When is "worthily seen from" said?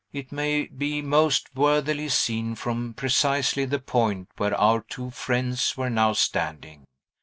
1.55-2.95